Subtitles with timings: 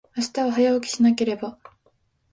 [0.17, 1.59] 明日は、早起きしなければ。